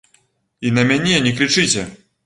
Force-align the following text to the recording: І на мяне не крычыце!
І 0.69 0.71
на 0.79 0.87
мяне 0.93 1.23
не 1.27 1.37
крычыце! 1.41 1.89